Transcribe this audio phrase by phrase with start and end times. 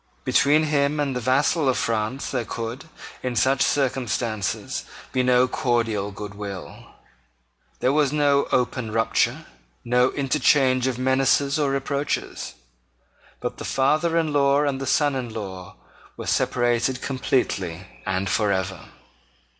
[0.23, 2.85] Between him and the vassal of France there could,
[3.21, 6.87] in such circumstances, be no cordial good will.
[7.81, 9.45] There was no open rupture,
[9.85, 12.55] no interchange of menaces or reproaches.
[13.41, 15.75] But the father in law and the son in law
[16.17, 18.85] were separated completely and for ever.